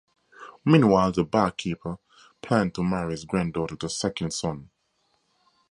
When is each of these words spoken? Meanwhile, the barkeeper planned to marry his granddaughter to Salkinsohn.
Meanwhile, 0.65 1.11
the 1.11 1.23
barkeeper 1.23 1.99
planned 2.41 2.73
to 2.73 2.83
marry 2.83 3.11
his 3.11 3.23
granddaughter 3.23 3.75
to 3.75 3.85
Salkinsohn. 3.85 4.67